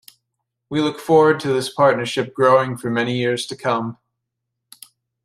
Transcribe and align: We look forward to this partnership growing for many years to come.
We 0.67 0.81
look 0.81 0.99
forward 0.99 1.39
to 1.41 1.49
this 1.53 1.71
partnership 1.71 2.33
growing 2.33 2.75
for 2.75 2.89
many 2.89 3.15
years 3.17 3.45
to 3.45 3.55
come. 3.55 3.99